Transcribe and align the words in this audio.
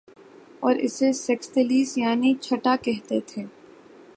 اور 0.59 0.75
اسے 0.77 1.11
سیکستیلیس 1.13 1.97
یعنی 1.97 2.33
چھٹا 2.41 2.75
کہتے 2.83 3.19
تھے 3.27 3.43